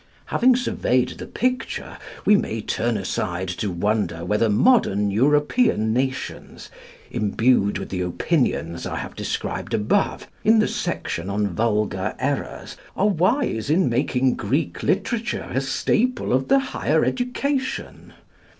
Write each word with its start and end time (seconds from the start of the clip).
Having 0.33 0.55
surveyed 0.55 1.09
the 1.09 1.27
picture, 1.27 1.99
we 2.25 2.35
may 2.35 2.59
turn 2.59 2.97
aside 2.97 3.47
to 3.49 3.69
wonder 3.69 4.25
whether 4.25 4.49
modern 4.49 5.11
European 5.11 5.93
nations, 5.93 6.71
imbued 7.11 7.77
with 7.77 7.89
the 7.89 8.01
opinions 8.01 8.87
I 8.87 8.95
have 8.95 9.15
described 9.15 9.75
above 9.75 10.25
in 10.43 10.57
the 10.57 10.67
section 10.67 11.29
on 11.29 11.49
Vulgar 11.49 12.15
Errors, 12.17 12.77
are 12.95 13.09
wise 13.09 13.69
in 13.69 13.89
making 13.89 14.33
Greek 14.37 14.81
literature 14.81 15.47
a 15.53 15.61
staple 15.61 16.33
of 16.33 16.47
the 16.47 16.57
higher 16.57 17.05
education. 17.05 18.13